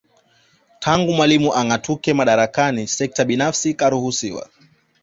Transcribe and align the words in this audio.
Tangu 0.79 1.13
Mwalimu 1.13 1.53
angatuke 1.55 2.13
madaraka 2.13 2.87
Sekta 2.87 3.25
binafsi 3.25 3.69
ikaruhusiwa 3.69 4.49